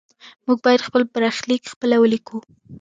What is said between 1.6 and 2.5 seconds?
خپله ولیکو.